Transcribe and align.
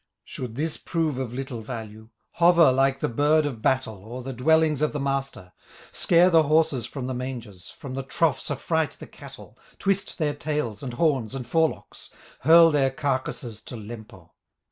"Should 0.23 0.55
this 0.55 0.77
prove 0.77 1.19
of 1.19 1.31
little 1.31 1.61
value, 1.61 2.09
Hover 2.37 2.71
like 2.71 3.01
the 3.01 3.07
bird 3.07 3.45
of 3.45 3.61
battle, 3.61 4.03
O'er 4.03 4.23
the 4.23 4.33
dwellings 4.33 4.81
of 4.81 4.93
the 4.93 4.99
master, 4.99 5.53
Scare 5.91 6.31
the 6.31 6.41
horses 6.41 6.87
from 6.87 7.05
the 7.05 7.13
mangers, 7.13 7.69
From 7.69 7.93
the 7.93 8.01
troughs 8.01 8.49
affright 8.49 8.93
the 8.93 9.05
cattle, 9.05 9.59
Twist 9.77 10.17
their 10.17 10.33
tails, 10.33 10.81
and 10.81 10.95
horns, 10.95 11.35
and 11.35 11.45
forelocks, 11.45 12.09
Hurl 12.39 12.71
their 12.71 12.89
carcasses 12.89 13.61
to 13.61 13.75
Lempo. 13.75 14.31